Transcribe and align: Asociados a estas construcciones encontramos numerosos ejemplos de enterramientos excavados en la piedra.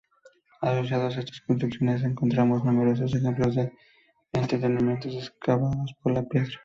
Asociados 0.63 1.15
a 1.15 1.19
estas 1.19 1.41
construcciones 1.41 2.01
encontramos 2.01 2.63
numerosos 2.63 3.13
ejemplos 3.13 3.53
de 3.53 3.71
enterramientos 4.33 5.13
excavados 5.13 5.93
en 6.05 6.13
la 6.15 6.23
piedra. 6.23 6.57